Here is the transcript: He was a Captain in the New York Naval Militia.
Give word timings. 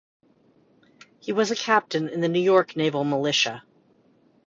He 1.19 1.31
was 1.31 1.51
a 1.51 1.55
Captain 1.55 2.09
in 2.09 2.21
the 2.21 2.27
New 2.27 2.39
York 2.41 2.75
Naval 2.75 3.03
Militia. 3.03 3.61